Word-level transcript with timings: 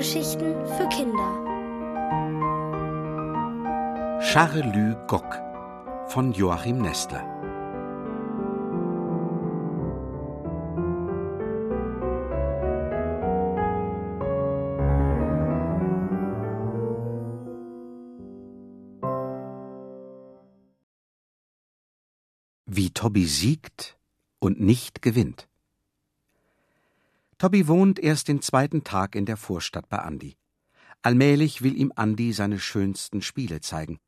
Hörgeschichten 0.00 0.66
für 0.66 0.88
Kinder. 0.88 1.30
Charelü 4.22 4.96
Gock 5.06 5.38
von 6.06 6.32
Joachim 6.32 6.80
Nestler. 6.80 7.22
Wie 22.64 22.88
Tobby 22.88 23.26
siegt 23.26 23.98
und 24.38 24.60
nicht 24.60 25.02
gewinnt. 25.02 25.49
Tobby 27.40 27.68
wohnt 27.68 27.98
erst 27.98 28.28
den 28.28 28.42
zweiten 28.42 28.84
Tag 28.84 29.14
in 29.14 29.24
der 29.24 29.38
Vorstadt 29.38 29.88
bei 29.88 29.98
Andi. 30.00 30.36
Allmählich 31.00 31.62
will 31.62 31.74
ihm 31.74 31.90
Andi 31.96 32.34
seine 32.34 32.60
schönsten 32.60 33.22
Spiele 33.22 33.62
zeigen. 33.62 33.98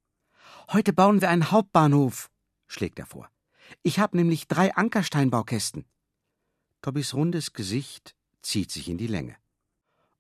Heute 0.71 0.93
bauen 0.93 1.23
wir 1.23 1.31
einen 1.31 1.51
Hauptbahnhof, 1.51 2.31
schlägt 2.67 2.99
er 2.99 3.07
vor. 3.07 3.31
Ich 3.83 3.99
hab 3.99 4.13
nämlich 4.13 4.49
drei 4.49 4.75
Ankersteinbaukästen. 4.75 5.87
Tobbys 6.83 7.15
rundes 7.15 7.55
Gesicht 7.55 8.15
zieht 8.43 8.71
sich 8.71 8.91
in 8.91 8.99
die 8.99 9.07
Länge. 9.07 9.35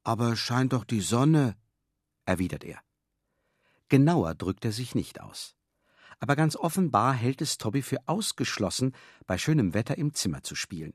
Aber 0.05 0.35
scheint 0.35 0.73
doch 0.73 0.85
die 0.85 1.03
Sonne, 1.03 1.55
erwidert 2.25 2.65
er. 2.65 2.81
Genauer 3.91 4.35
drückt 4.35 4.65
er 4.65 4.73
sich 4.73 4.95
nicht 4.95 5.21
aus. 5.21 5.55
Aber 6.19 6.35
ganz 6.35 6.57
offenbar 6.57 7.13
hält 7.13 7.43
es 7.43 7.59
Tobby 7.59 7.83
für 7.83 7.99
ausgeschlossen, 8.07 8.95
bei 9.27 9.37
schönem 9.37 9.75
Wetter 9.75 9.99
im 9.99 10.15
Zimmer 10.15 10.43
zu 10.43 10.55
spielen. 10.55 10.95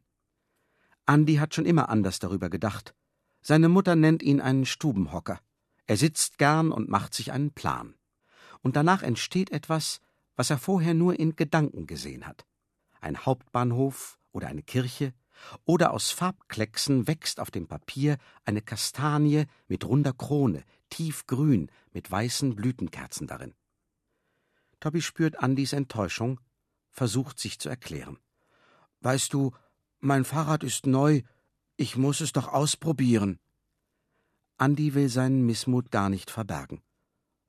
Andi 1.08 1.36
hat 1.36 1.56
schon 1.56 1.66
immer 1.66 1.90
anders 1.90 2.20
darüber 2.20 2.50
gedacht. 2.50 2.94
Seine 3.42 3.70
Mutter 3.70 3.96
nennt 3.96 4.22
ihn 4.22 4.42
einen 4.42 4.66
Stubenhocker. 4.66 5.40
Er 5.86 5.98
sitzt 5.98 6.38
gern 6.38 6.72
und 6.72 6.90
macht 6.90 7.14
sich 7.14 7.32
einen 7.32 7.52
Plan. 7.52 7.96
Und 8.62 8.76
danach 8.76 9.04
entsteht 9.04 9.52
etwas, 9.52 10.02
was 10.36 10.50
er 10.50 10.58
vorher 10.58 10.94
nur 10.94 11.18
in 11.20 11.36
Gedanken 11.36 11.88
gesehen 11.88 12.28
hat. 12.28 12.46
Ein 13.00 13.26
Hauptbahnhof 13.26 14.20
oder 14.32 14.48
eine 14.48 14.64
Kirche, 14.64 15.14
oder 15.66 15.94
aus 15.94 16.12
Farbklecksen 16.12 17.08
wächst 17.08 17.40
auf 17.40 17.52
dem 17.52 17.68
Papier 17.68 18.18
eine 18.46 18.62
Kastanie 18.62 19.46
mit 19.68 19.86
runder 19.86 20.14
Krone, 20.14 20.64
tiefgrün, 20.90 21.72
mit 21.94 22.10
weißen 22.10 22.56
Blütenkerzen 22.56 23.28
darin. 23.28 23.54
Tobi 24.80 25.02
spürt 25.02 25.40
Andis 25.40 25.74
Enttäuschung, 25.74 26.40
versucht 26.90 27.40
sich 27.40 27.60
zu 27.60 27.70
erklären. 27.70 28.18
Weißt 29.02 29.34
du, 29.34 29.52
mein 30.00 30.26
Fahrrad 30.26 30.64
ist 30.64 30.86
neu, 30.86 31.22
ich 31.76 31.96
muss 31.96 32.22
es 32.22 32.32
doch 32.32 32.48
ausprobieren. 32.48 33.40
Andi 34.58 34.94
will 34.94 35.10
seinen 35.10 35.46
Missmut 35.46 35.92
gar 35.92 36.10
nicht 36.10 36.32
verbergen. 36.32 36.82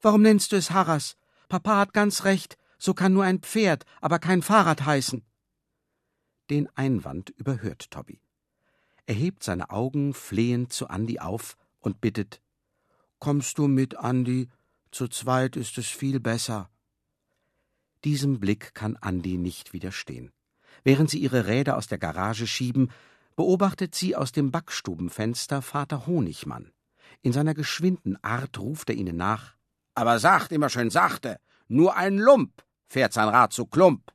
Warum 0.00 0.22
nennst 0.22 0.52
du 0.52 0.56
es 0.56 0.70
Harras? 0.70 1.16
Papa 1.48 1.78
hat 1.78 1.92
ganz 1.94 2.24
recht, 2.24 2.58
so 2.78 2.94
kann 2.94 3.12
nur 3.12 3.24
ein 3.24 3.40
Pferd, 3.40 3.84
aber 4.00 4.18
kein 4.18 4.42
Fahrrad 4.42 4.84
heißen. 4.84 5.24
Den 6.50 6.68
Einwand 6.76 7.30
überhört 7.30 7.90
Tobby. 7.90 8.20
Er 9.06 9.14
hebt 9.14 9.42
seine 9.42 9.70
Augen 9.70 10.12
flehend 10.12 10.72
zu 10.72 10.88
Andi 10.88 11.18
auf 11.18 11.56
und 11.80 12.00
bittet 12.00 12.42
Kommst 13.18 13.58
du 13.58 13.66
mit, 13.66 13.96
Andi? 13.96 14.48
Zu 14.90 15.08
zweit 15.08 15.56
ist 15.56 15.76
es 15.78 15.88
viel 15.88 16.20
besser. 16.20 16.70
Diesem 18.04 18.38
Blick 18.38 18.74
kann 18.74 18.96
Andi 18.96 19.36
nicht 19.38 19.72
widerstehen. 19.72 20.30
Während 20.84 21.10
sie 21.10 21.18
ihre 21.18 21.46
Räder 21.46 21.76
aus 21.76 21.86
der 21.86 21.98
Garage 21.98 22.46
schieben, 22.46 22.90
beobachtet 23.36 23.94
sie 23.94 24.16
aus 24.16 24.32
dem 24.32 24.50
Backstubenfenster 24.50 25.62
Vater 25.62 26.06
Honigmann. 26.06 26.72
In 27.22 27.32
seiner 27.32 27.54
geschwinden 27.54 28.16
Art 28.22 28.58
ruft 28.58 28.90
er 28.90 28.96
ihnen 28.96 29.16
nach 29.16 29.56
Aber 29.94 30.18
sagt 30.18 30.52
immer 30.52 30.68
schön 30.68 30.90
sachte, 30.90 31.40
nur 31.66 31.96
ein 31.96 32.18
Lump 32.18 32.64
fährt 32.86 33.12
sein 33.12 33.28
Rad 33.28 33.52
zu 33.52 33.66
Klump. 33.66 34.12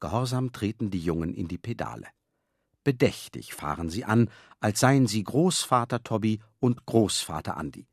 Gehorsam 0.00 0.52
treten 0.52 0.90
die 0.90 1.00
Jungen 1.00 1.34
in 1.34 1.48
die 1.48 1.58
Pedale. 1.58 2.06
Bedächtig 2.84 3.54
fahren 3.54 3.90
sie 3.90 4.04
an, 4.04 4.30
als 4.60 4.80
seien 4.80 5.06
sie 5.06 5.24
Großvater 5.24 6.02
Tobby 6.02 6.40
und 6.60 6.86
Großvater 6.86 7.56
Andi. 7.56 7.86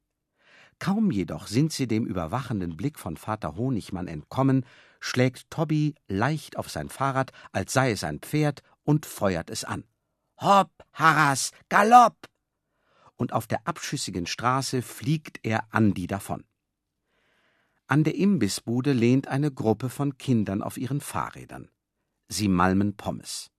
Kaum 0.80 1.12
jedoch 1.12 1.48
sind 1.48 1.72
sie 1.72 1.88
dem 1.88 2.06
überwachenden 2.06 2.78
Blick 2.78 3.00
von 3.00 3.18
Vater 3.18 3.56
Honigmann 3.56 4.08
entkommen, 4.08 4.66
schlägt 5.06 5.52
Tobby 5.52 5.94
leicht 6.08 6.58
auf 6.58 6.70
sein 6.70 6.90
Fahrrad, 6.90 7.32
als 7.52 7.74
sei 7.74 7.92
es 7.92 8.04
ein 8.04 8.20
Pferd, 8.20 8.64
und 8.84 9.06
feuert 9.06 9.52
es 9.52 9.64
an. 9.64 9.84
Hopp, 10.38 10.72
Harras, 10.94 11.52
Galopp! 11.70 12.28
Und 13.16 13.32
auf 13.32 13.46
der 13.48 13.68
abschüssigen 13.68 14.26
Straße 14.26 14.82
fliegt 14.82 15.40
er 15.44 15.68
Andi 15.70 16.08
davon. 16.08 16.44
An 17.88 18.04
der 18.04 18.16
Imbissbude 18.16 18.94
lehnt 18.94 19.28
eine 19.28 19.52
Gruppe 19.52 19.90
von 19.90 20.18
Kindern 20.18 20.64
auf 20.64 20.78
ihren 20.78 21.02
Fahrrädern. 21.02 21.70
Sie 22.28 22.48
malmen 22.48 22.98
Pommes. 22.98 23.52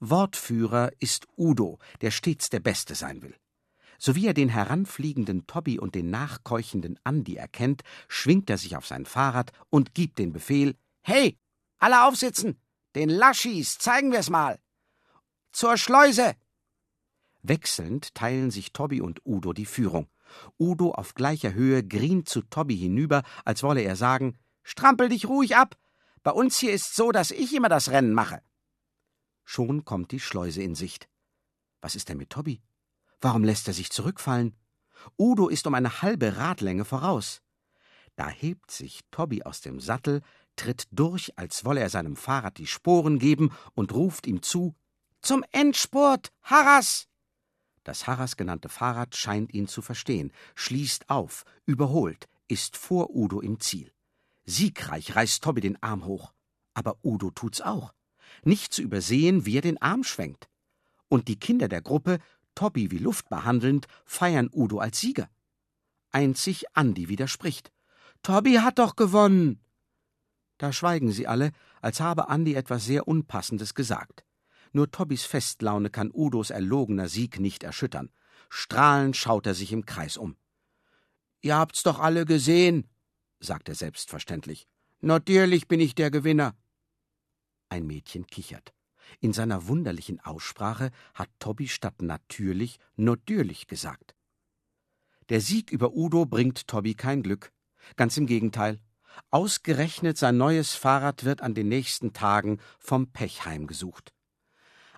Wortführer 0.00 0.90
ist 0.98 1.28
Udo, 1.36 1.78
der 2.00 2.10
stets 2.10 2.48
der 2.48 2.60
Beste 2.60 2.94
sein 2.94 3.22
will. 3.22 3.36
Sowie 4.04 4.26
er 4.26 4.34
den 4.34 4.48
heranfliegenden 4.48 5.46
Tobby 5.46 5.78
und 5.78 5.94
den 5.94 6.10
nachkeuchenden 6.10 6.98
Andi 7.04 7.36
erkennt, 7.36 7.82
schwingt 8.08 8.50
er 8.50 8.58
sich 8.58 8.76
auf 8.76 8.84
sein 8.84 9.06
Fahrrad 9.06 9.52
und 9.70 9.94
gibt 9.94 10.18
den 10.18 10.32
Befehl: 10.32 10.74
Hey, 11.02 11.38
alle 11.78 12.04
aufsitzen! 12.04 12.60
Den 12.96 13.08
Laschis 13.08 13.78
zeigen 13.78 14.10
wir's 14.10 14.28
mal! 14.28 14.58
Zur 15.52 15.76
Schleuse! 15.76 16.34
Wechselnd 17.42 18.12
teilen 18.16 18.50
sich 18.50 18.72
Tobby 18.72 19.00
und 19.00 19.20
Udo 19.24 19.52
die 19.52 19.66
Führung. 19.66 20.08
Udo 20.58 20.90
auf 20.90 21.14
gleicher 21.14 21.54
Höhe 21.54 21.84
grient 21.84 22.28
zu 22.28 22.42
Tobby 22.42 22.76
hinüber, 22.76 23.22
als 23.44 23.62
wolle 23.62 23.82
er 23.82 23.94
sagen: 23.94 24.36
Strampel 24.64 25.10
dich 25.10 25.28
ruhig 25.28 25.54
ab! 25.54 25.76
Bei 26.24 26.32
uns 26.32 26.58
hier 26.58 26.72
ist 26.72 26.96
so, 26.96 27.12
dass 27.12 27.30
ich 27.30 27.54
immer 27.54 27.68
das 27.68 27.90
Rennen 27.90 28.14
mache. 28.14 28.42
Schon 29.44 29.84
kommt 29.84 30.10
die 30.10 30.18
Schleuse 30.18 30.60
in 30.60 30.74
Sicht. 30.74 31.08
Was 31.80 31.94
ist 31.94 32.08
denn 32.08 32.18
mit 32.18 32.30
Tobby? 32.30 32.60
Warum 33.22 33.44
lässt 33.44 33.68
er 33.68 33.74
sich 33.74 33.90
zurückfallen? 33.90 34.56
Udo 35.16 35.48
ist 35.48 35.68
um 35.68 35.74
eine 35.74 36.02
halbe 36.02 36.36
Radlänge 36.36 36.84
voraus. 36.84 37.40
Da 38.16 38.28
hebt 38.28 38.72
sich 38.72 39.00
Tobby 39.12 39.44
aus 39.44 39.60
dem 39.60 39.78
Sattel, 39.78 40.22
tritt 40.56 40.88
durch, 40.90 41.38
als 41.38 41.64
wolle 41.64 41.80
er 41.80 41.88
seinem 41.88 42.16
Fahrrad 42.16 42.58
die 42.58 42.66
Sporen 42.66 43.20
geben 43.20 43.52
und 43.74 43.94
ruft 43.94 44.26
ihm 44.26 44.42
zu: 44.42 44.74
Zum 45.20 45.44
Endspurt, 45.52 46.32
Harras! 46.42 47.06
Das 47.84 48.08
Harras 48.08 48.36
genannte 48.36 48.68
Fahrrad 48.68 49.16
scheint 49.16 49.54
ihn 49.54 49.68
zu 49.68 49.82
verstehen, 49.82 50.32
schließt 50.56 51.08
auf, 51.08 51.44
überholt, 51.64 52.28
ist 52.48 52.76
vor 52.76 53.14
Udo 53.14 53.40
im 53.40 53.60
Ziel. 53.60 53.92
Siegreich 54.44 55.14
reißt 55.14 55.42
Tobby 55.44 55.60
den 55.60 55.80
Arm 55.80 56.04
hoch. 56.04 56.32
Aber 56.74 56.98
Udo 57.04 57.30
tut's 57.30 57.60
auch. 57.60 57.94
Nicht 58.42 58.72
zu 58.72 58.82
übersehen, 58.82 59.46
wie 59.46 59.58
er 59.58 59.62
den 59.62 59.80
Arm 59.80 60.02
schwenkt. 60.02 60.48
Und 61.08 61.28
die 61.28 61.38
Kinder 61.38 61.68
der 61.68 61.82
Gruppe 61.82 62.18
Tobby 62.54 62.90
wie 62.90 62.98
Luft 62.98 63.28
behandelnd, 63.28 63.86
feiern 64.04 64.50
Udo 64.52 64.78
als 64.78 65.00
Sieger. 65.00 65.28
Einzig 66.10 66.64
Andi 66.74 67.08
widerspricht. 67.08 67.72
Tobby 68.22 68.54
hat 68.54 68.78
doch 68.78 68.96
gewonnen. 68.96 69.60
Da 70.58 70.72
schweigen 70.72 71.10
sie 71.10 71.26
alle, 71.26 71.52
als 71.80 72.00
habe 72.00 72.28
Andi 72.28 72.54
etwas 72.54 72.84
sehr 72.84 73.08
Unpassendes 73.08 73.74
gesagt. 73.74 74.24
Nur 74.72 74.90
Tobbys 74.90 75.24
Festlaune 75.24 75.90
kann 75.90 76.10
Udos 76.12 76.50
erlogener 76.50 77.08
Sieg 77.08 77.40
nicht 77.40 77.62
erschüttern. 77.62 78.10
Strahlend 78.48 79.16
schaut 79.16 79.46
er 79.46 79.54
sich 79.54 79.72
im 79.72 79.86
Kreis 79.86 80.16
um. 80.16 80.36
Ihr 81.40 81.56
habt's 81.56 81.82
doch 81.82 81.98
alle 81.98 82.24
gesehen, 82.24 82.88
sagt 83.40 83.68
er 83.68 83.74
selbstverständlich. 83.74 84.68
Natürlich 85.00 85.66
bin 85.66 85.80
ich 85.80 85.94
der 85.94 86.10
Gewinner. 86.10 86.54
Ein 87.68 87.86
Mädchen 87.86 88.26
kichert. 88.26 88.72
In 89.20 89.32
seiner 89.32 89.66
wunderlichen 89.66 90.20
Aussprache 90.20 90.90
hat 91.14 91.28
Tobby 91.38 91.68
statt 91.68 92.02
natürlich 92.02 92.78
natürlich 92.96 93.66
gesagt. 93.66 94.14
Der 95.28 95.40
Sieg 95.40 95.70
über 95.70 95.94
Udo 95.94 96.26
bringt 96.26 96.66
Tobby 96.66 96.94
kein 96.94 97.22
Glück. 97.22 97.52
Ganz 97.96 98.16
im 98.16 98.26
Gegenteil. 98.26 98.80
Ausgerechnet 99.30 100.16
sein 100.18 100.36
neues 100.36 100.74
Fahrrad 100.74 101.24
wird 101.24 101.42
an 101.42 101.54
den 101.54 101.68
nächsten 101.68 102.12
Tagen 102.12 102.58
vom 102.78 103.12
Pech 103.12 103.44
heimgesucht. 103.44 104.12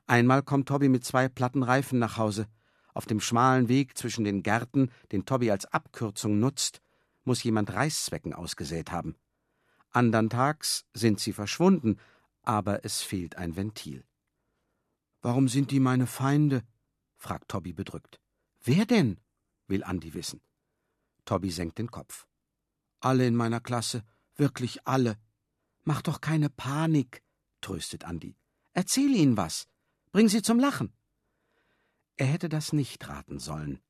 Einmal 0.06 0.43
kommt 0.43 0.69
Tobby 0.69 0.88
mit 0.88 1.05
zwei 1.05 1.28
platten 1.28 1.62
Reifen 1.62 1.99
nach 1.99 2.16
Hause. 2.16 2.46
Auf 2.93 3.06
dem 3.06 3.20
schmalen 3.20 3.69
Weg 3.69 3.99
zwischen 3.99 4.25
den 4.25 4.43
Gärten, 4.43 4.90
den 5.12 5.25
Tobby 5.25 5.50
als 5.50 5.66
Abkürzung 5.66 6.38
nutzt, 6.38 6.81
muss 7.25 7.43
jemand 7.43 7.72
Reißzwecken 7.72 8.34
ausgesät 8.34 8.93
haben. 8.93 9.16
Andern 9.90 10.28
Tags 10.28 10.84
sind 10.93 11.20
sie 11.20 11.32
verschwunden, 11.32 11.99
aber 12.46 12.85
es 12.85 13.02
fehlt 13.02 13.37
ein 13.37 13.56
Ventil. 13.56 14.05
Warum 15.23 15.49
sind 15.49 15.70
die 15.70 15.81
meine 15.81 16.06
Feinde? 16.06 16.62
fragt 17.17 17.49
Tobby 17.49 17.73
bedrückt. 17.73 18.20
Wer 18.62 18.87
denn? 18.87 19.20
will 19.67 19.82
Andi 19.82 20.14
wissen. 20.14 20.41
Tobby 21.25 21.50
senkt 21.50 21.79
den 21.79 21.91
Kopf. 21.91 22.26
Alle 23.00 23.26
in 23.26 23.35
meiner 23.35 23.61
Klasse, 23.61 24.05
wirklich 24.37 24.87
alle. 24.87 25.17
Mach 25.82 26.02
doch 26.02 26.20
keine 26.20 26.50
Panik, 26.50 27.23
tröstet 27.61 28.05
Andi. 28.05 28.37
Erzähl 28.73 29.14
ihnen 29.14 29.37
was. 29.37 29.67
Bring 30.12 30.29
sie 30.29 30.43
zum 30.43 30.58
Lachen. 30.58 30.93
Er 32.17 32.26
hätte 32.26 32.49
das 32.49 32.73
nicht 32.73 33.08
raten 33.08 33.38
sollen. 33.38 33.81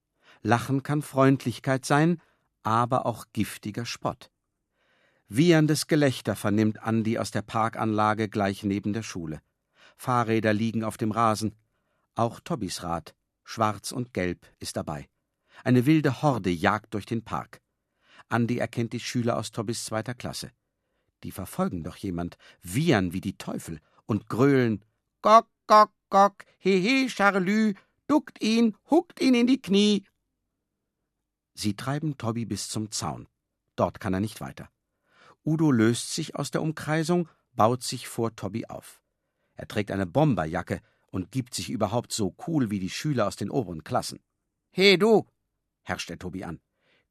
Lachen 0.42 0.82
kann 0.82 1.02
Freundlichkeit 1.02 1.84
sein, 1.84 2.20
aber 2.62 3.06
auch 3.06 3.26
giftiger 3.32 3.86
Spott. 3.86 4.30
Wieherndes 5.36 5.88
Gelächter 5.88 6.36
vernimmt 6.36 6.81
Andi 6.84 7.19
aus 7.19 7.32
der 7.32 7.42
Parkanlage 7.42 8.28
gleich 8.28 8.62
neben 8.62 8.92
der 8.92 9.02
Schule. 9.02 9.42
Fahrräder 9.96 10.52
liegen 10.52 10.84
auf 10.84 10.96
dem 10.96 11.10
Rasen. 11.10 11.56
Auch 12.14 12.38
Tobbys 12.38 12.84
Rad, 12.84 13.16
schwarz 13.42 13.90
und 13.90 14.14
gelb, 14.14 14.46
ist 14.60 14.76
dabei. 14.76 15.08
Eine 15.64 15.86
wilde 15.86 16.22
Horde 16.22 16.50
jagt 16.50 16.94
durch 16.94 17.04
den 17.04 17.25
Park. 17.25 17.60
Andi 18.28 18.58
erkennt 18.58 18.92
die 18.92 19.00
Schüler 19.00 19.36
aus 19.36 19.50
Tobbys 19.50 19.84
zweiter 19.84 20.14
Klasse. 20.14 20.52
Die 21.25 21.32
verfolgen 21.32 21.82
doch 21.82 21.96
jemand, 21.96 22.36
wiehern 22.62 23.12
wie 23.12 23.20
die 23.20 23.36
Teufel 23.36 23.81
und 24.06 24.28
grölen 24.28 24.84
Gock, 25.20 25.48
gock, 25.66 25.90
gock, 26.10 26.44
hehe, 26.58 27.10
Charlü, 27.10 27.75
duckt 28.06 28.40
ihn, 28.40 28.76
huckt 28.88 29.20
ihn 29.20 29.34
in 29.34 29.48
die 29.48 29.60
Knie. 29.60 30.04
Sie 31.54 31.75
treiben 31.75 32.19
Tobby 32.19 32.44
bis 32.44 32.69
zum 32.69 32.92
Zaun. 32.92 33.26
Dort 33.75 33.98
kann 33.98 34.14
er 34.14 34.20
nicht 34.20 34.40
weiter. 34.40 34.70
Udo 35.44 35.70
löst 35.70 36.14
sich 36.14 36.37
aus 36.37 36.50
der 36.50 36.62
Umkreisung, 36.62 37.29
baut 37.52 37.82
sich 37.82 38.08
vor 38.08 38.35
Tobby 38.35 38.67
auf. 38.67 39.02
Er 39.55 39.69
trägt 39.69 39.91
eine 39.91 40.06
Bomberjacke 40.06 40.81
und 41.11 41.31
gibt 41.31 41.55
sich 41.55 41.70
überhaupt 41.70 42.12
so 42.12 42.35
cool 42.46 42.70
wie 42.70 42.81
die 42.81 42.91
Schüler 42.91 43.26
aus 43.26 43.37
den 43.37 43.50
oberen 43.50 43.85
Klassen. 43.85 44.20
He, 44.70 44.96
du, 44.96 45.26
herrscht 45.82 46.11
er 46.11 46.19
Tobi 46.19 46.44
an, 46.44 46.61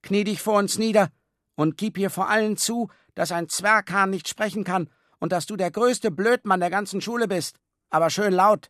knie 0.01 0.23
dich 0.23 0.41
vor 0.41 0.57
uns 0.57 0.77
nieder 0.77 1.09
und 1.55 1.77
gib 1.77 1.97
hier 1.97 2.09
vor 2.09 2.29
allen 2.29 2.57
zu, 2.57 2.89
dass 3.15 3.31
ein 3.31 3.47
Zwerghahn 3.47 4.09
nicht 4.09 4.27
sprechen 4.27 4.63
kann 4.63 4.89
und 5.19 5.31
dass 5.31 5.45
du 5.45 5.55
der 5.55 5.71
größte 5.71 6.11
Blödmann 6.11 6.59
der 6.59 6.69
ganzen 6.69 6.99
Schule 6.99 7.27
bist, 7.27 7.57
aber 7.89 8.09
schön 8.09 8.33
laut. 8.33 8.69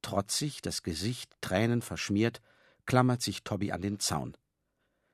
Trotzig, 0.00 0.62
das 0.62 0.82
Gesicht 0.82 1.36
Tränen 1.40 1.82
verschmiert, 1.82 2.40
klammert 2.86 3.20
sich 3.20 3.42
Tobby 3.42 3.72
an 3.72 3.82
den 3.82 3.98
Zaun. 3.98 4.36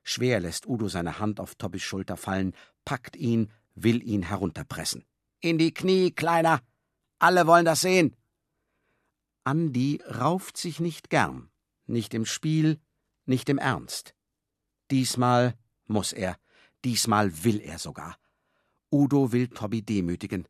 Schwer 0.05 0.39
lässt 0.39 0.67
Udo 0.67 0.89
seine 0.89 1.19
Hand 1.19 1.41
auf 1.41 1.55
Tobbys 1.55 1.83
Schulter 1.83 2.17
fallen, 2.17 2.55
packt 2.85 3.17
ihn, 3.17 3.51
will 3.75 4.03
ihn 4.03 4.23
herunterpressen. 4.23 5.05
In 5.41 5.59
die 5.59 5.73
Knie, 5.73 6.11
Kleiner! 6.13 6.61
Alle 7.19 7.47
wollen 7.47 7.65
das 7.65 7.81
sehen! 7.81 8.15
Andi 9.45 10.01
rauft 10.07 10.57
sich 10.57 10.79
nicht 10.79 11.11
gern, 11.11 11.51
nicht 11.87 12.15
im 12.15 12.27
Spiel, 12.27 12.79
nicht 13.25 13.49
im 13.49 13.59
Ernst. 13.59 14.15
Diesmal 14.91 15.55
muss 15.87 16.13
er, 16.13 16.37
diesmal 16.85 17.45
will 17.45 17.61
er 17.61 17.79
sogar. 17.79 18.17
Udo 18.91 19.33
will 19.33 19.49
Tobby 19.49 19.83
demütigen. 19.83 20.47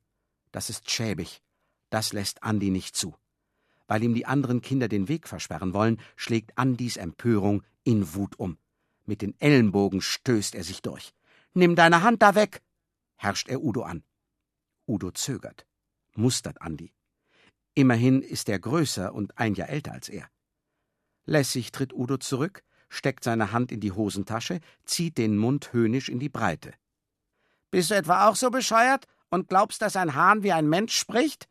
Das 0.52 0.68
ist 0.68 0.90
schäbig. 0.90 1.42
Das 1.90 2.12
lässt 2.12 2.42
Andi 2.42 2.70
nicht 2.70 2.96
zu. 2.96 3.14
Weil 3.86 4.02
ihm 4.02 4.14
die 4.14 4.26
anderen 4.26 4.62
Kinder 4.62 4.88
den 4.88 5.08
Weg 5.08 5.28
versperren 5.28 5.74
wollen, 5.74 6.00
schlägt 6.16 6.56
Andis 6.58 6.96
Empörung 6.96 7.62
in 7.84 8.14
Wut 8.14 8.38
um. 8.38 8.58
Mit 9.04 9.22
den 9.22 9.38
Ellenbogen 9.40 10.00
stößt 10.00 10.54
er 10.54 10.64
sich 10.64 10.82
durch. 10.82 11.14
Nimm 11.52 11.76
deine 11.76 12.02
Hand 12.02 12.22
da 12.22 12.34
weg! 12.34 12.62
herrscht 13.16 13.48
er 13.48 13.62
Udo 13.62 13.82
an. 13.82 14.02
Udo 14.86 15.10
zögert, 15.10 15.66
mustert 16.14 16.60
Andi. 16.60 16.92
Immerhin 17.74 18.22
ist 18.22 18.48
er 18.48 18.58
größer 18.58 19.14
und 19.14 19.38
ein 19.38 19.54
Jahr 19.54 19.68
älter 19.68 19.92
als 19.92 20.08
er. 20.08 20.28
Lässig 21.24 21.72
tritt 21.72 21.92
Udo 21.92 22.18
zurück, 22.18 22.62
steckt 22.88 23.24
seine 23.24 23.52
Hand 23.52 23.72
in 23.72 23.80
die 23.80 23.92
Hosentasche, 23.92 24.60
zieht 24.84 25.18
den 25.18 25.36
Mund 25.36 25.72
höhnisch 25.72 26.08
in 26.08 26.20
die 26.20 26.28
Breite. 26.28 26.74
Bist 27.70 27.90
du 27.90 27.94
etwa 27.94 28.28
auch 28.28 28.36
so 28.36 28.50
bescheuert 28.50 29.06
und 29.30 29.48
glaubst, 29.48 29.82
dass 29.82 29.96
ein 29.96 30.14
Hahn 30.14 30.42
wie 30.42 30.52
ein 30.52 30.68
Mensch 30.68 30.94
spricht? 30.94 31.48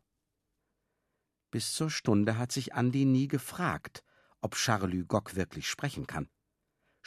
Bis 1.50 1.74
zur 1.74 1.90
Stunde 1.90 2.38
hat 2.38 2.50
sich 2.50 2.74
Andi 2.74 3.04
nie 3.04 3.28
gefragt, 3.28 4.02
ob 4.40 4.56
Charlü 4.56 5.04
Gock 5.04 5.34
wirklich 5.36 5.68
sprechen 5.68 6.06
kann. 6.06 6.28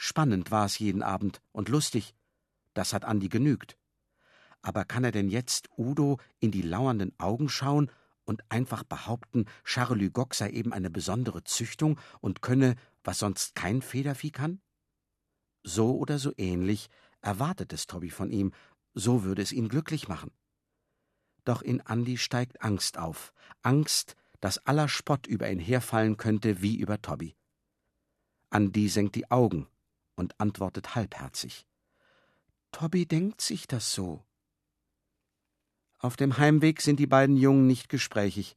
Spannend 0.00 0.52
war 0.52 0.64
es 0.64 0.78
jeden 0.78 1.02
Abend 1.02 1.42
und 1.50 1.68
lustig. 1.68 2.14
Das 2.72 2.92
hat 2.92 3.04
Andi 3.04 3.28
genügt. 3.28 3.76
Aber 4.62 4.84
kann 4.84 5.02
er 5.02 5.10
denn 5.10 5.28
jetzt 5.28 5.68
Udo 5.76 6.20
in 6.38 6.52
die 6.52 6.62
lauernden 6.62 7.12
Augen 7.18 7.48
schauen 7.48 7.90
und 8.24 8.44
einfach 8.48 8.84
behaupten, 8.84 9.46
Charlü 9.64 10.10
Gock 10.10 10.36
sei 10.36 10.50
eben 10.50 10.72
eine 10.72 10.88
besondere 10.88 11.42
Züchtung 11.42 11.98
und 12.20 12.42
könne, 12.42 12.76
was 13.02 13.18
sonst 13.18 13.56
kein 13.56 13.82
Federvieh 13.82 14.30
kann? 14.30 14.60
So 15.64 15.98
oder 15.98 16.20
so 16.20 16.32
ähnlich 16.36 16.90
erwartet 17.20 17.72
es 17.72 17.88
Tobi 17.88 18.10
von 18.10 18.30
ihm, 18.30 18.52
so 18.94 19.24
würde 19.24 19.42
es 19.42 19.50
ihn 19.50 19.68
glücklich 19.68 20.06
machen. 20.06 20.30
Doch 21.44 21.60
in 21.60 21.80
Andi 21.80 22.18
steigt 22.18 22.62
Angst 22.62 22.98
auf, 22.98 23.32
Angst, 23.62 24.14
dass 24.38 24.64
aller 24.64 24.88
Spott 24.88 25.26
über 25.26 25.50
ihn 25.50 25.58
herfallen 25.58 26.16
könnte 26.16 26.62
wie 26.62 26.76
über 26.76 27.02
Tobi. 27.02 27.34
Andi 28.50 28.88
senkt 28.88 29.16
die 29.16 29.28
Augen 29.32 29.66
und 30.18 30.38
antwortet 30.40 30.94
halbherzig. 30.94 31.66
Tobi 32.72 33.06
denkt 33.06 33.40
sich 33.40 33.66
das 33.66 33.92
so. 33.92 34.24
Auf 35.98 36.16
dem 36.16 36.38
Heimweg 36.38 36.82
sind 36.82 37.00
die 37.00 37.06
beiden 37.06 37.36
Jungen 37.36 37.66
nicht 37.66 37.88
gesprächig. 37.88 38.56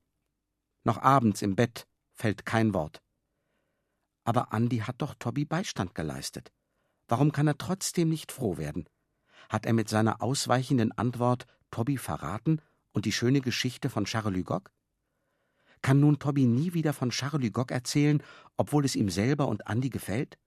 Noch 0.84 0.98
abends 0.98 1.42
im 1.42 1.56
Bett 1.56 1.88
fällt 2.14 2.46
kein 2.46 2.74
Wort. 2.74 3.02
Aber 4.24 4.54
Andi 4.54 4.80
hat 4.80 5.02
doch 5.02 5.16
Tobi 5.16 5.46
Beistand 5.46 5.96
geleistet. 5.96 6.52
Warum 7.08 7.32
kann 7.32 7.48
er 7.48 7.58
trotzdem 7.58 8.10
nicht 8.10 8.32
froh 8.32 8.58
werden? 8.58 8.88
Hat 9.50 9.66
er 9.66 9.74
mit 9.74 9.90
seiner 9.90 10.22
ausweichenden 10.22 10.92
Antwort 10.92 11.46
Tobi 11.72 11.98
verraten 11.98 12.62
und 12.92 13.06
die 13.06 13.12
schöne 13.12 13.42
Geschichte 13.42 13.90
von 13.90 14.06
Charles 14.06 14.46
Gogg? 14.46 14.70
Kann 15.82 16.00
nun 16.00 16.20
Tobi 16.20 16.46
nie 16.46 16.74
wieder 16.74 16.94
von 16.94 17.10
Charlie 17.10 17.50
Gogg 17.50 17.74
erzählen, 17.74 18.22
obwohl 18.56 18.86
es 18.86 18.96
ihm 18.96 19.10
selber 19.10 19.48
und 19.48 19.66
Andi 19.68 19.90
gefällt? 19.90 20.38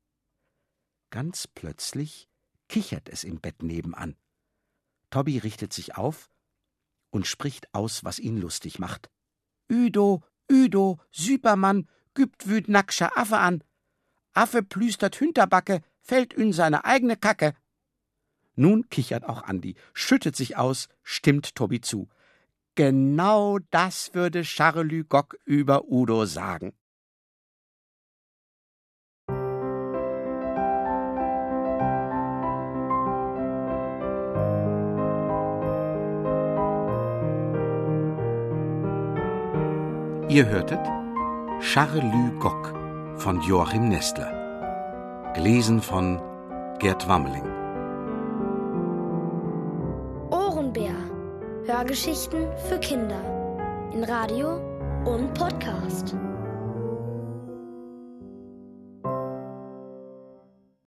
Ganz 1.14 1.46
plötzlich 1.46 2.28
kichert 2.68 3.08
es 3.08 3.22
im 3.22 3.40
Bett 3.40 3.62
nebenan. 3.62 4.16
Tobi 5.10 5.38
richtet 5.38 5.72
sich 5.72 5.96
auf 5.96 6.28
und 7.10 7.28
spricht 7.28 7.72
aus, 7.72 8.02
was 8.02 8.18
ihn 8.18 8.36
lustig 8.36 8.80
macht. 8.80 9.12
Üdo, 9.68 10.24
Üdo, 10.50 10.98
Süpermann, 11.12 11.88
gübt 12.14 12.48
wüt 12.48 12.68
nackscher 12.68 13.16
Affe 13.16 13.38
an. 13.38 13.62
Affe 14.32 14.64
plüstert 14.64 15.14
Hinterbacke, 15.14 15.82
fällt 16.00 16.34
in 16.34 16.52
seine 16.52 16.84
eigene 16.84 17.16
Kacke. 17.16 17.54
Nun 18.56 18.88
kichert 18.88 19.22
auch 19.22 19.42
Andi, 19.42 19.76
schüttet 19.92 20.34
sich 20.34 20.56
aus, 20.56 20.88
stimmt 21.04 21.54
Tobi 21.54 21.80
zu. 21.80 22.08
Genau 22.74 23.60
das 23.70 24.14
würde 24.14 24.44
Charlü 24.44 25.04
Gock 25.04 25.36
über 25.44 25.84
Udo 25.84 26.26
sagen. 26.26 26.74
Ihr 40.34 40.46
hörtet 40.46 40.80
Charlü 41.60 42.36
Gock 42.40 42.74
von 43.18 43.40
Joachim 43.42 43.88
Nestler. 43.88 44.32
Gelesen 45.32 45.80
von 45.80 46.20
Gerd 46.80 47.06
Wammeling. 47.06 47.44
Hörgeschichten 51.66 52.48
für 52.68 52.80
Kinder 52.80 53.20
in 53.94 54.02
Radio 54.02 54.56
und 55.04 55.32
Podcast. 55.34 56.16